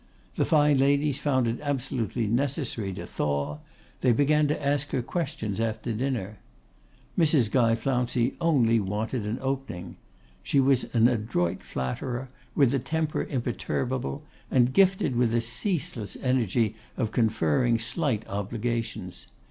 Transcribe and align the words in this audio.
The 0.33 0.45
fine 0.45 0.79
ladies 0.79 1.19
found 1.19 1.47
it 1.47 1.59
absolutely 1.61 2.25
necessary 2.25 2.91
to 2.93 3.05
thaw: 3.05 3.59
they 3.99 4.11
began 4.11 4.47
to 4.47 4.65
ask 4.67 4.89
her 4.89 5.03
questions 5.03 5.61
after 5.61 5.93
dinner. 5.93 6.39
Mrs. 7.15 7.51
Guy 7.51 7.75
Flouncey 7.75 8.33
only 8.41 8.79
wanted 8.79 9.27
an 9.27 9.37
opening. 9.43 9.97
She 10.41 10.59
was 10.59 10.85
an 10.95 11.07
adroit 11.07 11.61
flatterer, 11.61 12.29
with 12.55 12.73
a 12.73 12.79
temper 12.79 13.25
imperturbable, 13.25 14.23
and 14.49 14.73
gifted 14.73 15.15
with 15.15 15.35
a 15.35 15.39
ceaseless 15.41 16.17
energy 16.23 16.73
of 16.97 17.11
conferring 17.11 17.77
slight 17.77 18.27
obligations. 18.27 19.27